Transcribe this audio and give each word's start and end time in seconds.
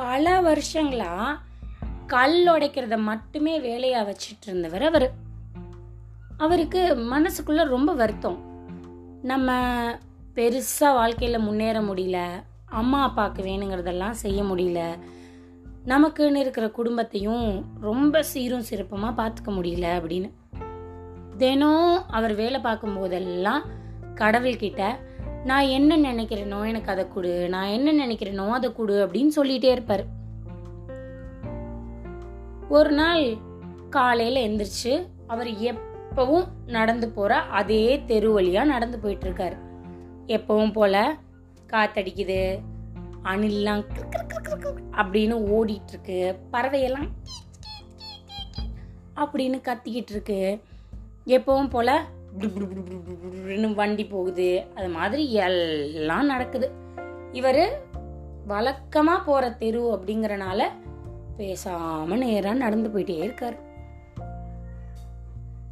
பல 0.00 0.40
வருஷங்களா 0.40 1.38
கல் 2.06 2.46
உடைக்கிறத 2.46 2.98
மட்டுமே 2.98 3.60
வேலையா 3.60 3.98
வச்சிட்டு 3.98 4.46
இருந்தவர் 4.46 4.82
அவர். 4.82 5.12
அவருக்கு 6.36 6.96
மனசுக்குள்ள 6.96 7.64
ரொம்ப 7.64 7.92
வருத்தம். 7.92 8.38
நம்ம 9.22 9.52
பெருசா 10.34 10.80
வாழ்க்கையில 10.80 11.38
முன்னேற 11.38 11.80
முடியல 11.80 12.42
அம்மா 12.66 13.02
அப்பாவுக்கு 13.02 13.42
வேணுங்கிறதெல்லாம் 13.42 14.10
செய்ய 14.10 14.42
முடியல 14.42 14.98
நமக்குன்னு 15.86 16.36
இருக்கிற 16.36 16.68
குடும்பத்தையும் 16.68 17.64
ரொம்ப 17.80 18.22
சீரும் 18.22 18.64
சிறப்புமா 18.70 19.12
பார்த்துக்க 19.16 19.48
முடியல 19.48 19.86
அப்படின்னு. 20.00 20.30
தினம் 21.36 22.04
அவர் 22.08 22.34
வேலை 22.34 22.60
பார்க்கும் 22.60 22.98
போதெல்லாம் 22.98 23.62
கடவுள்கிட்ட 24.14 24.96
நான் 25.44 25.64
என்ன 25.64 25.96
நினைக்கிறேனோ 25.96 26.66
எனக்கு 26.66 26.90
அதை 26.90 27.08
கொடு 27.08 27.48
நான் 27.48 27.66
என்ன 27.66 28.06
நினைக்கிறேனோ 28.06 28.50
அதை 28.50 28.72
கொடு 28.72 29.06
அப்படின்னு 29.06 29.30
சொல்லிட்டே 29.36 29.70
இருப்பார். 29.70 30.04
ஒரு 32.68 32.90
நாள் 32.90 33.36
காலையில் 33.90 34.42
எந்திரிச்சு 34.48 35.06
அவர் 35.26 35.46
எப்பவும் 35.46 36.48
நடந்து 36.66 37.08
போற 37.08 37.40
அதே 37.40 38.04
தெரு 38.04 38.40
வழியா 38.40 38.64
நடந்து 38.64 38.98
போயிட்டு 38.98 39.30
இருக்காரு. 39.30 39.56
எப்பவும் 40.26 40.72
போல 40.72 41.16
காத்தடிக்குது 41.66 42.58
அணில்லாம் 43.22 43.84
அப்படின்னு 44.92 45.36
ஓடிட்டு 45.56 45.88
இருக்கு. 45.88 46.38
பறவையெல்லாம் 46.52 47.08
அப்படின்னு 49.16 49.60
கத்திக்கிட்டு 49.68 50.10
இருக்கு. 50.10 50.60
எப்பவும் 51.26 51.70
போல 51.70 52.04
வண்டி 53.74 54.06
போகுது. 54.06 54.64
அது 54.74 54.88
மாதிரி 54.88 55.32
எல்லாம் 55.32 56.26
நடக்குது. 56.26 56.70
இவர் 57.32 57.82
வழக்கமாக 58.46 59.24
போகிற 59.24 59.50
தெரு 59.50 60.00
அப்படிங்கறனால 60.00 60.62
பேசாமல் 61.36 62.18
நேராக 62.18 62.56
நடந்து 62.56 62.88
போயிட்டே 62.88 63.18
இருக்கார். 63.18 63.56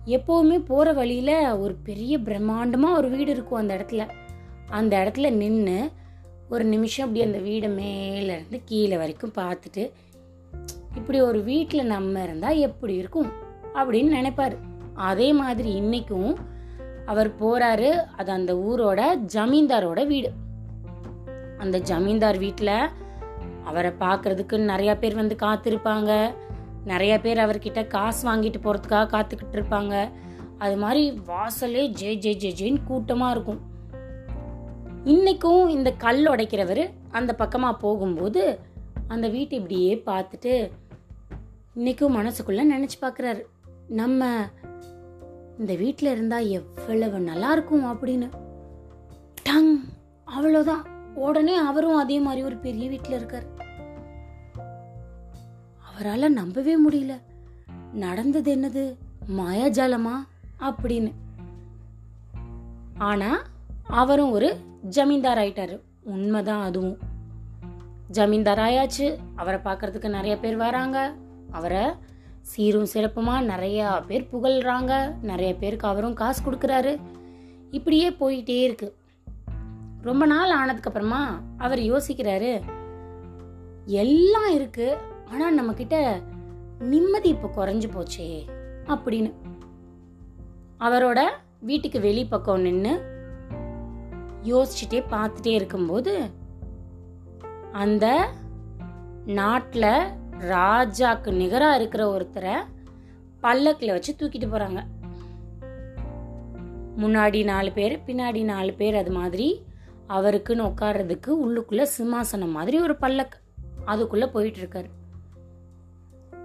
எப்போவுமே 0.06 0.58
போகிற 0.58 0.92
வழியில் 0.92 1.50
ஒரு 1.50 1.74
பெரிய 1.74 2.18
பிரம்மாண்டமாக 2.18 2.96
ஒரு 2.96 3.10
வீடு 3.10 3.30
இருக்கும் 3.30 3.58
அந்த 3.58 3.74
இடத்துல. 3.74 4.08
அந்த 4.68 4.96
இடத்துல 4.98 5.30
நின்று 5.30 5.90
ஒரு 6.50 6.64
நிமிஷம் 6.64 7.06
அப்படி 7.06 7.24
அந்த 7.24 7.38
வீடை 7.38 7.70
மேலேருந்து 7.70 8.60
கீழே 8.64 8.96
வரைக்கும் 8.96 9.32
பார்த்துட்டு 9.34 9.90
இப்படி 10.96 11.20
ஒரு 11.20 11.42
வீட்டில் 11.42 11.86
நம்ம 11.86 12.22
இருந்தால் 12.22 12.56
எப்படி 12.56 12.94
இருக்கும்? 12.94 13.32
அப்படின்னு 13.74 14.12
நினைப்பாரு. 14.12 14.56
அதே 14.98 15.32
மாதிரி 15.32 15.80
இன்னைக்கும் 15.80 16.34
அவர் 17.06 17.30
போறாரு 17.40 17.90
அது 18.16 18.32
அந்த 18.32 18.54
ஊரோட 18.54 19.00
ஜமீன்தாரோட 19.34 20.06
வீடு. 20.06 20.30
அந்த 21.58 21.78
ஜமீன்தார் 21.78 22.38
வீட்டில் 22.38 22.90
அவரை 23.64 23.90
பார்க்கறதுக்கு 24.00 24.56
நிறைய 24.58 24.96
பேர் 24.96 25.14
வந்து 25.14 25.36
காத்திருப்பாங்க. 25.40 26.34
நிறைய 26.84 27.20
பேர் 27.20 27.38
அவர்கிட்ட 27.38 27.86
காசு 27.86 28.22
வாங்கிட்டு 28.28 28.58
போறதுக்காக 28.64 29.10
காத்துக்கிட்டு 29.14 29.56
இருப்பாங்க. 29.58 30.10
அது 30.58 30.76
மாதிரி 30.76 31.20
வாசலே 31.26 31.86
ஜே 31.86 32.14
ஜே 32.14 32.32
ஜே 32.34 32.50
ஜேன்னு 32.60 32.80
கூட்டமா 32.88 33.30
இருக்கும். 33.30 33.60
இன்னைக்கும் 35.04 35.68
இந்த 35.68 35.90
கல் 35.92 36.24
உடைக்கிறவர் 36.26 36.90
அந்த 37.10 37.34
பக்கமா 37.38 37.72
போகும்போது 37.72 38.58
அந்த 39.08 39.28
வீட்டை 39.28 39.58
இப்படியே 39.58 40.02
பார்த்துட்டு 40.06 40.70
இன்னைக்கும் 41.76 42.16
மனசுக்குள்ள 42.16 42.62
நினைச்சு 42.74 42.98
பார்க்குறாரு 43.00 43.42
நம்ம 43.88 44.46
இந்த 45.58 45.74
வீட்டில் 45.74 46.10
இருந்தால் 46.10 46.46
எவ்வளவு 46.46 47.20
நல்லா 47.20 47.52
இருக்கும் 47.52 47.84
அப்படின்னு. 47.84 48.28
டங் 49.42 49.84
அவ்வளோதான் 50.26 50.86
உடனே 51.14 51.56
அவரும் 51.56 51.96
அதே 51.96 52.20
மாதிரி 52.20 52.42
ஒரு 52.42 52.56
பெரிய 52.56 52.88
வீட்டில் 52.88 53.12
இருக்கார். 53.12 53.44
அவரால் 55.92 56.32
நம்பவே 56.32 56.88
முடியல. 56.88 57.20
நடந்தது 57.92 58.56
என்னது? 58.56 58.96
மாயாஜாலமா? 59.36 60.14
அப்படின்னு. 60.60 61.12
ஆனா 62.98 63.42
அவரும் 63.86 64.30
ஒரு 64.30 64.56
ஜமீன்தார் 64.82 65.38
ஆயிட்டாரு. 65.38 65.80
உண்மைதான் 66.02 66.62
அதுவும். 66.62 66.98
ஜமீன்தார் 68.08 68.58
ஆயாச்சு 68.58 69.16
அவரை 69.36 69.60
பார்க்கறதுக்கு 69.64 70.08
நிறைய 70.08 70.38
பேர் 70.38 70.56
வராங்க. 70.56 71.14
அவரை 71.50 71.86
சீரும் 72.48 72.86
சிறப்புமா? 72.94 73.34
நிறையா 73.52 74.06
பேர் 74.06 74.28
புகழ்றாங்க. 74.32 75.14
நிறைய 75.22 75.54
பேருக்கு 75.54 75.88
அவரும் 75.88 76.14
காசு 76.14 76.50
கொடுக்குறாரு. 76.50 77.00
இப்படியே 77.70 78.10
போயிட்டே 78.10 78.62
இருக்கு. 78.62 78.96
ரொம்ப 80.02 80.26
நாள் 80.26 80.50
ஆனதுக்கப்புறமா 80.50 81.24
அவர் 81.58 81.78
யோசிக்கிறாரு. 81.78 82.60
எல்லாம் 83.84 84.54
இருக்கு. 84.54 84.96
ஆனால் 85.30 85.54
நம்ம 85.54 85.72
கிட்ட 85.72 86.20
நிம்மதி 86.78 87.28
இப்போ 87.28 87.50
குறைஞ்சு 87.56 87.88
போச்சே 87.92 88.44
அப்படின்னு. 88.86 89.32
அவரோட 90.80 91.20
வீட்டுக்கு 91.60 92.00
வெளி 92.00 92.26
பக்கம் 92.26 92.60
நின்று 92.60 93.02
யோசிச்சுட்டே 94.44 95.02
பார்த்துட்டே 95.10 95.46
இருக்கும்போது 95.46 96.30
அந்த 97.72 98.28
நாட்டில் 99.26 100.26
ராஜாக்கு 100.38 101.32
நிகராக 101.32 101.76
இருக்கிற 101.76 102.08
ஒருத்தரை 102.10 102.54
பல்லக்கில் 103.40 103.90
வச்சு 103.90 104.12
தூக்கிட்டு 104.12 104.46
போகிறாங்க 104.46 104.86
முன்னாடி 106.96 107.44
நாலு 107.44 107.72
பேர் 107.72 108.02
பின்னாடி 108.06 108.44
நாலு 108.44 108.72
பேர் 108.72 108.96
அது 108.96 109.10
மாதிரி 109.10 109.66
அவருக்குன்னு 110.08 110.72
உட்கார்றதுக்கு 110.74 111.26
உள்ளுக்குள்ளே 111.26 111.86
சிம்மாசனம் 111.98 112.50
மாதிரி 112.50 112.80
ஒரு 112.80 112.96
பல்லக் 113.00 113.34
அதுக்குள்ளே 113.84 114.26
போயிட்டுருக்காரு 114.26 114.86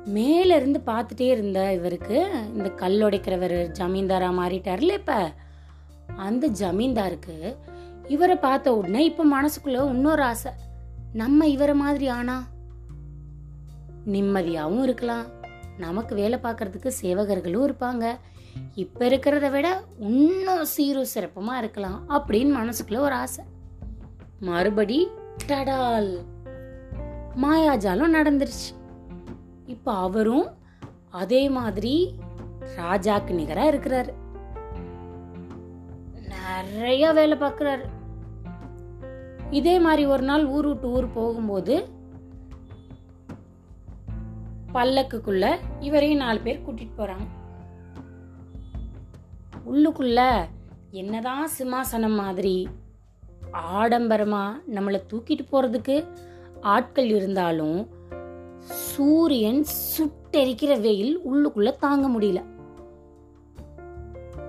மேலேருந்து 0.06 0.56
இருந்து 0.56 0.80
பார்த்துட்டே 0.86 1.22
இருந்த 1.22 1.74
இவருக்கு 1.74 2.30
இந்த 2.54 2.70
கல்லுடைக்கிறவர் 2.70 3.72
ஜமீன்தாராக 3.72 4.40
மாறிட்டார்ல 4.40 4.94
இப்போ? 4.94 5.32
அந்த 6.16 6.48
ஜமீன்தாருக்கு 6.48 7.56
இவரை 8.08 8.36
பார்த்த 8.36 8.76
உடனே 8.76 9.06
இப்போ 9.06 9.26
மனசுக்குள்ளே 9.26 9.90
இன்னொரு 9.90 10.24
ஆசை. 10.24 10.52
நம்ம 11.14 11.48
இவரை 11.48 11.74
மாதிரி 11.74 12.08
ஆனா 12.08 12.48
நிம்மதியாகவும் 14.06 14.82
இருக்கலாம். 14.82 15.26
நமக்கு 15.78 16.16
வேலை 16.16 16.40
பார்க்கறதுக்கு 16.44 16.92
சேவகர்களும் 17.02 17.66
இருப்பாங்க. 17.66 18.18
இப்ப 18.76 19.06
இருக்கிறத 19.06 19.52
விட 19.52 19.84
இன்னும் 20.00 20.66
சீரும் 20.66 21.12
சிறப்புமா 21.16 21.58
இருக்கலாம் 21.58 22.10
அப்படின்னு 22.10 22.52
மனசுக்குள்ள 22.60 22.98
ஒரு 22.98 23.14
ஆசை. 23.14 23.46
மறுபடி 24.40 25.08
டடால் 25.48 26.18
மாயாஜாலம் 27.42 28.14
நடந்துருச்சு. 28.14 28.70
இப்ப 29.66 29.94
அவரும் 29.94 30.48
அதே 31.10 31.50
மாதிரி 31.50 32.16
ராஜாக்கு 32.78 33.32
நிகரா 33.32 33.66
இருக்கிறாரு. 33.72 34.14
நிறைய 36.28 37.12
வேலை 37.12 37.38
பார்க்குறாரு. 37.38 37.84
இதே 39.50 39.80
மாதிரி 39.80 40.06
ஒரு 40.06 40.24
நாள் 40.24 40.46
ஊர் 40.46 40.68
விட்டு 40.68 40.90
ஊர் 40.90 41.14
போகும்போது 41.14 41.93
பல்லக்குக்குள்ள 44.74 45.58
இவரையும் 45.80 46.18
நாலு 46.18 46.40
பேர் 46.40 46.64
கூட்டிட்டு 46.66 46.96
போறாங்க. 46.98 47.26
உள்ளுக்குள்ள 49.66 50.20
என்னதான் 50.92 51.50
சிம்மாசனம் 51.58 52.16
மாதிரி 52.16 52.68
ஆடம்பரமா 53.52 54.46
நம்மளை 54.76 55.00
தூக்கிட்டு 55.12 55.44
போறதுக்கு 55.52 56.06
ஆட்கள் 56.62 57.10
இருந்தாலும் 57.10 57.90
சூரியன் 58.60 59.66
சுட்டெரிக்கிற 59.98 60.82
வெயில் 60.82 61.20
உள்ளுக்குள்ள 61.32 61.78
தாங்க 61.78 62.08
முடியல. 62.10 62.42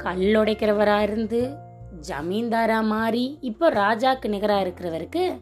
கல்லுடைக்கிறவரா 0.02 1.00
இருந்து 1.00 1.40
ஜமீன்தாரா 2.08 2.84
மாறி 2.84 3.38
இப்ப 3.40 3.70
ராஜாக்கு 3.70 4.28
நிகரா 4.34 4.58
இருக்கிறவருக்கு 4.64 5.40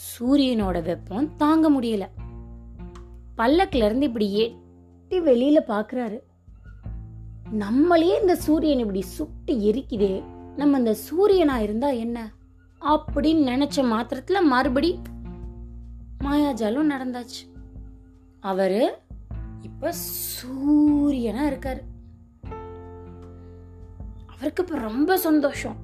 சூரியனோட 0.00 0.82
வெப்பம் 0.82 1.36
தாங்க 1.36 1.70
முடியல. 1.70 2.08
பல்லக்குல 3.36 3.84
இருந்து 3.84 4.06
இப்படி 4.06 4.38
எட்டி 4.38 5.20
வெளியில 5.20 5.60
பாக்குறாரு. 5.60 6.18
நம்மளையே 7.52 8.20
இந்த 8.20 8.34
சூரியன் 8.36 8.78
இப்படி 8.78 9.00
சுட்டு 9.00 9.54
எரிக்குதே 9.54 10.22
நம்ம 10.56 10.78
இந்த 10.78 10.96
சூரியனா 11.10 11.56
இருந்தா 11.56 11.88
என்ன? 11.88 12.32
அப்படின்னு 12.80 13.48
நினைச்ச 13.52 13.76
மாத்திரத்துல 13.76 14.42
மறுபடி 14.42 14.98
மாயாஜாலம் 16.20 16.90
நடந்தாச்சு. 16.90 17.64
அவரு 18.40 18.98
இப்ப 19.60 19.90
சூரியனா 19.90 21.42
இருக்காரு. 21.48 21.80
அவருக்கு 24.26 24.64
இப்ப 24.66 24.78
ரொம்ப 24.78 25.18
சந்தோஷம். 25.18 25.76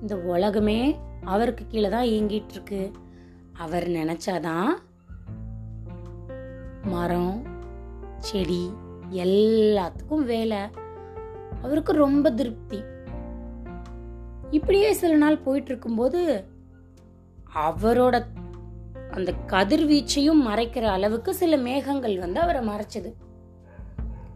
இந்த 0.00 0.16
உலகமே 0.16 0.96
அவருக்கு 1.24 1.64
கீழே 1.68 1.88
தான் 1.88 2.04
இயங்கிட்டு 2.04 2.50
இருக்கு. 2.50 2.90
அவர் 3.52 3.88
நினைச்சாதான் 3.88 4.68
மரம் 6.92 7.42
செடி 8.18 8.70
எல்லாத்துக்கும் 9.10 10.24
வேலை. 10.24 10.58
அவருக்கு 11.62 11.92
ரொம்ப 11.92 12.30
திருப்தி. 12.30 12.80
இப்படியே 14.50 14.92
சில 14.92 15.16
நாள் 15.16 15.38
போயிட்டு 15.38 15.68
இருக்கும்போது 15.68 16.44
அவரோட 17.54 18.22
அந்த 19.10 19.32
கதிர்வீச்சையும் 19.46 20.46
மறைக்கிற 20.46 20.82
அளவுக்கு 20.82 21.34
சில 21.34 21.56
மேகங்கள் 21.56 22.18
வந்து 22.18 22.40
அவரை 22.40 22.62
மறைச்சது. 22.66 23.10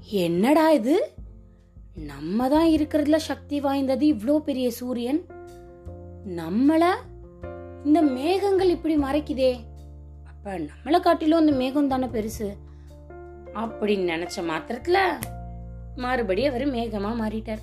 என்னடா 0.05 0.71
இது? 0.71 1.13
நம்ம 1.95 2.49
தான் 2.49 2.67
இருக்கிறதுல 2.67 3.17
சக்தி 3.17 3.61
வாய்ந்தது 3.61 4.07
இவ்வளோ 4.07 4.39
பெரிய 4.39 4.71
சூரியன். 4.71 5.21
நம்மள 6.37 6.85
இந்த 7.85 8.03
மேகங்கள் 8.03 8.69
இப்படி 8.69 8.97
மறைக்குதே. 8.97 9.53
அப்போ 10.47 10.59
நம்மளை 10.59 11.01
காட்டிலும் 11.01 11.39
அந்த 11.39 11.53
மேகம் 11.53 11.89
தானே 11.89 12.07
பெருசு? 12.07 12.57
அப்படின்னு 13.55 14.05
நினைச்ச 14.13 14.45
மாத்திரத்தில் 14.45 14.99
மறுபடியும் 15.95 16.51
அவர் 16.51 16.65
மேகமா 16.69 17.11
மாறிட்டார். 17.21 17.63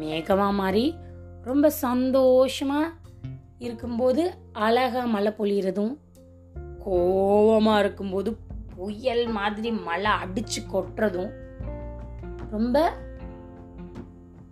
மேகமா 0.00 0.54
மாறி 0.54 0.94
ரொம்ப 1.42 1.72
சந்தோஷமா 1.82 2.80
இருக்கும்போது 3.58 4.34
அழகா 4.52 5.04
மழை 5.04 5.32
பொழியறதும் 5.38 5.94
கோவமா 6.86 7.78
இருக்கும்போது 7.78 8.36
புயல் 8.76 9.26
மாதிரி 9.28 9.70
மழை 9.70 10.10
அடிச்சு 10.24 10.62
கொட்டுறதும் 10.72 11.32
ரொம்ப 12.50 12.92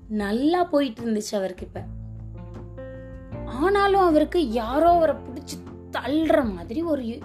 நல்லா 0.09 0.65
போயிட்டு 0.65 1.03
இருந்துச்சு 1.03 1.35
அவருக்கு 1.35 1.67
இப்போ. 1.67 1.83
ஆனாலும் 3.51 4.01
அவருக்கு 4.01 4.51
யாரோ 4.51 4.91
அவரை 4.91 5.15
பிடிச்சி 5.15 5.71
தள்ளுற 5.93 6.55
மாதிரி 6.55 6.83
ஒரு 6.83 7.19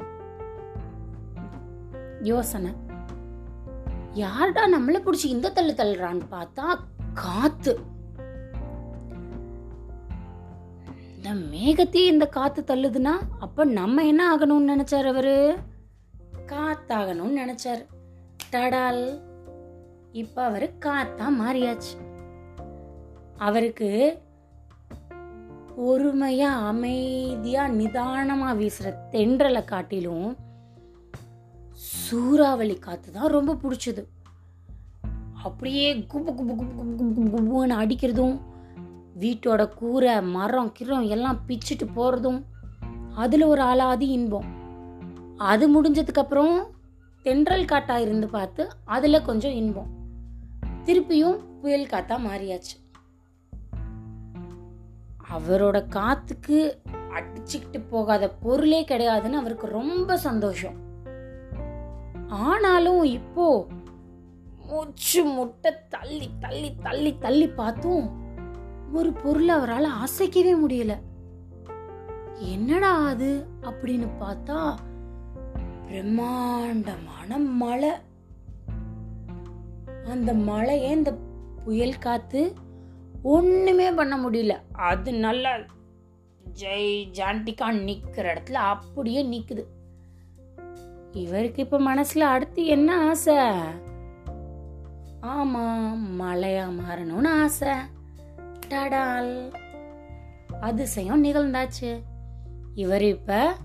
யோசனை. 2.21 2.71
யார்டா 4.13 4.63
நம்மள 4.77 4.93
பிடிச்சி 4.93 5.25
இந்த 5.25 5.51
தள்ளு 5.51 5.73
தள்ளுறான்னு 5.73 6.21
பார்த்தா 6.31 6.75
காத்து. 7.13 7.79
இந்த 11.15 11.33
மேகத்தையே 11.33 12.05
இந்த 12.05 12.27
காத்து 12.27 12.63
தள்ளுதுன்னா 12.67 13.11
அப்ப 13.39 13.65
நம்ம 13.65 14.05
என்ன 14.05 14.35
ஆகணும்னு 14.35 14.71
நினைச்சார் 14.75 15.07
அவரு? 15.07 15.57
காத்தாகணும்னு 16.47 17.39
நினைச்சார். 17.45 17.85
டடால். 18.51 19.21
இப்ப 20.11 20.43
அவரு 20.43 20.73
காத்தா 20.79 21.27
மாறியாச்சு. 21.41 21.93
அவருக்கு 23.37 24.23
பொறுமையாக 25.75 26.65
அமைதியாக 26.65 27.73
நிதானமாக 27.73 28.53
வீசுகிற 28.53 29.07
தென்றலை 29.11 29.63
காட்டிலும் 29.65 30.37
சூறாவளி 31.71 32.75
காற்று 32.79 33.11
தான் 33.11 33.33
ரொம்ப 33.37 33.53
பிடிச்சது. 33.53 34.03
அப்படியே 35.43 35.95
குபு 35.95 36.31
குபு 36.37 36.43
குபு 36.49 36.65
குபு 36.77 36.85
குபு 36.99 37.07
குபு 37.17 37.31
குபுன்னு 37.33 37.75
அடிக்கிறதும் 37.81 38.37
வீட்டோட 39.19 39.73
கூரை 39.73 40.21
மரம் 40.21 40.71
கிரம் 40.79 41.07
எல்லாம் 41.07 41.39
பிச்சுட்டு 41.47 41.85
போகிறதும் 41.95 42.39
அதில் 43.15 43.43
ஒரு 43.43 43.61
ஆளாதி 43.61 44.07
இன்பம். 44.07 44.47
அது 45.37 45.65
முடிஞ்சதுக்கப்புறம் 45.75 46.55
தென்றல் 47.21 47.65
காட்டாக 47.65 48.01
இருந்து 48.01 48.27
பார்த்து 48.27 48.67
அதில் 48.85 49.21
கொஞ்சம் 49.21 49.51
இன்பம். 49.51 49.91
திருப்பியும் 50.85 51.37
புயல் 51.61 51.91
காத்தா 51.91 52.17
மாறியாச்சு. 52.27 52.75
அவரோட 55.31 55.77
காத்துக்கு 55.89 56.77
அடிச்சுக்கிட்டு 57.09 57.79
போகாத 57.89 58.29
பொருளே 58.29 58.83
கிடையாதுன்னு 58.83 59.39
அவருக்கு 59.41 59.67
ரொம்ப 59.67 60.17
சந்தோஷம். 60.17 60.75
ஆனாலும் 62.27 63.03
இப்போ 63.03 63.67
மூச்சு 64.67 65.23
முட்டை 65.23 65.71
தள்ளி 65.89 66.29
தள்ளி 66.39 66.75
தள்ளி 66.83 67.17
தள்ளி 67.17 67.47
பார்த்தும் 67.47 68.09
ஒரு 68.93 69.13
பொருளை 69.13 69.49
அவரால் 69.49 69.87
அசைக்கவே 70.03 70.53
முடியல. 70.67 70.93
என்னடா 72.39 73.05
அது 73.05 73.47
அப்படின்னு 73.61 74.07
பார்த்தா 74.19 74.75
பிரம்மாண்டமான 75.87 77.37
மழை. 77.37 77.89
அந்த 80.09 80.33
மழையை 80.33 80.91
இந்த 80.91 81.13
புயல் 81.63 81.97
காத்து 81.97 82.55
ஒண்ணுமே 83.27 83.91
பண்ண 83.91 84.17
முடியல. 84.17 84.59
அது 84.71 85.13
நல்லா 85.13 85.55
ஜெய் 86.59 87.09
ஜாண்டிக்கா 87.11 87.71
நிக்கிற 87.79 88.27
இடத்துல 88.33 88.53
அப்படியே 88.53 89.23
நிக்குது. 89.23 89.63
இவருக்கு 91.11 91.63
இப்ப 91.63 91.79
மனசுல 91.79 92.19
அடுத்து 92.19 92.65
என்ன 92.65 93.07
ஆசை? 93.07 93.35
ஆமா 95.21 95.97
மழையா 96.19 96.75
மாறணும்னு 96.75 97.29
ஆசை. 97.29 97.73
டடால். 98.69 99.53
அதிசயம் 100.59 101.23
நிகழ்ந்தாச்சு. 101.23 102.01
இவர் 102.75 103.03
இப்ப 103.03 103.55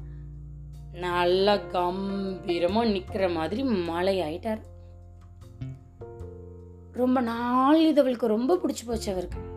நல்லா 0.93 1.55
கம்பீரமா 1.55 2.83
நிக்கிற 2.89 3.33
மாதிரி 3.33 3.63
மழை 3.63 4.21
ஆயிட்டார். 4.21 4.61
ரொம்ப 6.93 7.21
நாள் 7.21 7.87
இது 7.87 8.01
அவளுக்கு 8.01 8.27
ரொம்ப 8.27 8.55
பிடிச்சு 8.55 8.87
போச்சு 8.87 9.13
அவருக்கு. 9.13 9.49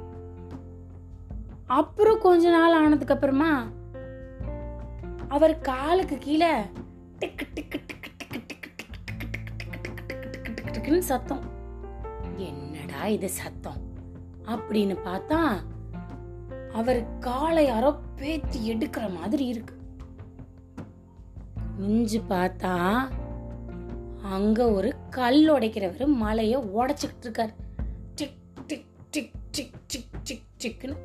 அப்புறம் 1.68 2.19
கொஞ்ச 2.19 2.50
நாள் 2.50 2.74
ஆனதுக்கு 2.74 3.13
அப்புறமா 3.13 3.51
அவர் 5.27 5.60
காலுக்கு 5.60 6.18
கீழே 6.18 6.51
டிக்கு 7.19 7.45
டிக்கு 7.54 7.80
டிக்கு 7.81 8.10
டிக்கு 8.12 8.48
டிக்கு 8.48 8.71
டிக்குன்னு 10.74 10.98
சத்தம் 10.98 11.44
என்னடா 12.39 13.06
இது 13.06 13.30
சத்தம் 13.30 13.80
அப்படின்னு 14.45 14.98
பார்த்தா 15.06 15.39
அவர் 16.74 17.19
காலை 17.19 17.66
யாரோ 17.66 17.89
பேத்தி 18.16 18.59
எடுக்கிற 18.71 19.19
மாதிரி 19.19 19.45
இருக்கு 19.45 19.75
மிஞ்சு 21.77 22.19
பார்த்தா 22.30 22.74
அங்க 24.21 24.71
ஒரு 24.71 24.95
கல் 25.09 25.50
உடைக்கிறவர் 25.50 26.07
மலையை 26.07 26.59
உடைச்சிக்கிட்டு 26.74 27.27
இருக்காரு 27.27 27.54
tick 28.16 28.38
tick 28.68 28.88
tick 29.12 29.33
tick 29.51 29.75
tick 29.88 30.13
tick 30.24 30.45
டிக்னு 30.57 30.95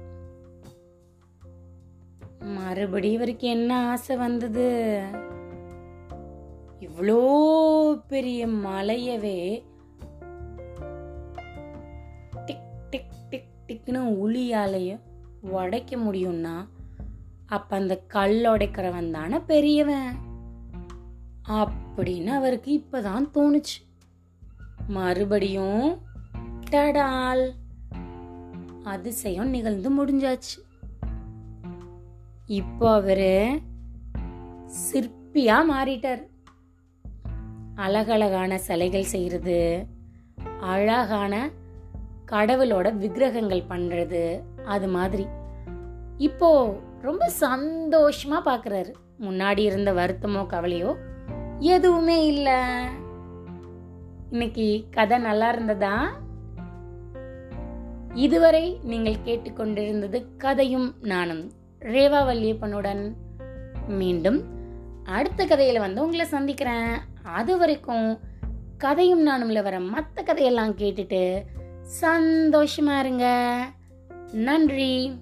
மறுபடி 2.38 3.10
இவருக்கு 3.10 3.48
என்ன 3.48 3.88
ஆசை 3.88 4.16
வந்தது? 4.16 5.02
இவ்வளோ 6.80 7.22
பெரிய 8.08 8.46
மலையவே 8.46 9.62
டிக் 12.44 12.90
டிக் 12.90 13.10
டிக் 13.30 13.48
டிக்னு 13.66 13.98
உளியாலைய 13.98 15.00
உடைக்க 15.40 15.96
முடியும்னா 15.96 16.66
அப்ப 17.46 17.76
அந்த 17.76 17.96
கல் 17.98 18.44
உடைக்கிறவன் 18.44 19.10
தானே 19.10 19.38
பெரியவன்? 19.38 20.16
அப்படின்னு 21.48 22.26
அவருக்கு 22.26 22.84
இப்பதான் 22.84 23.28
தோணுச்சு. 23.34 23.86
மறுபடியும் 24.88 25.98
டடால் 26.70 27.50
அதிசயம் 28.84 29.48
நிகழ்ந்து 29.48 30.04
முடிஞ்சாச்சு. 30.04 30.67
இப்போ 32.48 32.92
அவர் 32.94 33.60
சிற்பியாக 34.84 35.68
மாறிட்டார். 35.70 36.22
அழகழகான 37.74 38.58
சிலைகள் 38.58 39.02
செய்கிறது 39.02 39.86
அழகான 40.60 41.50
கடவுளோட 42.26 42.96
விக்கிரகங்கள் 42.96 43.68
பண்ணுறது 43.68 44.42
அது 44.64 44.88
மாதிரி. 44.88 45.26
இப்போ 46.16 46.78
ரொம்ப 47.02 47.28
சந்தோஷமாக 47.28 48.50
பார்க்குறாரு 48.50 48.92
முன்னாடி 49.20 49.58
இருந்த 49.58 49.92
வருத்தமோ 49.92 50.46
கவலையோ 50.54 50.96
எதுவுமே 51.58 52.26
இல்லை. 52.26 52.58
இன்னைக்கு 54.30 54.84
கதை 54.90 55.18
நல்லா 55.18 55.52
இருந்ததா? 55.52 56.10
இதுவரை 58.14 58.78
நீங்கள் 58.82 59.24
கேட்டுக்கொண்டிருந்தது 59.24 60.24
கதையும் 60.36 60.94
நானும். 61.00 61.57
ரேவா 61.80 62.24
வல்லியப்பனுடன் 62.26 63.12
மீண்டும் 63.88 64.44
அடுத்த 65.04 65.46
கதையில 65.46 65.78
வந்து 65.78 66.02
உங்களை 66.02 66.26
சந்திக்கிறேன். 66.26 66.98
அது 67.22 67.58
வரைக்கும் 67.58 68.18
கதையும் 68.78 69.26
நானும்ல 69.26 69.62
வர 69.62 69.80
மற்ற 69.80 70.22
கதையெல்லாம் 70.22 70.76
கேட்டுட்டு 70.76 71.44
சந்தோஷமா 72.00 72.98
இருங்க. 72.98 73.66
நன்றி. 74.32 75.20